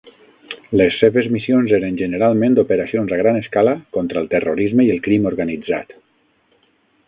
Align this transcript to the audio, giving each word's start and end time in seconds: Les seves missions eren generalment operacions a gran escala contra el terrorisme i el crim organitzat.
Les 0.79 0.95
seves 1.01 1.27
missions 1.35 1.73
eren 1.79 1.99
generalment 1.99 2.57
operacions 2.63 3.13
a 3.17 3.21
gran 3.21 3.39
escala 3.43 3.77
contra 3.99 4.25
el 4.25 4.33
terrorisme 4.35 4.89
i 4.89 4.93
el 4.97 5.07
crim 5.09 5.29
organitzat. 5.35 5.97